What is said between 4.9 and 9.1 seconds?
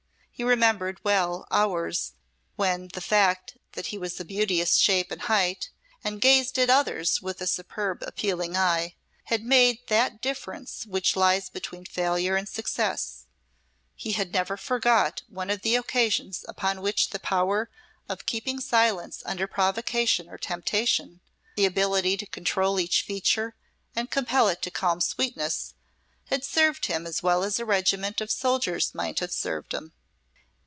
and height, and gazed at others with a superb appealing eye,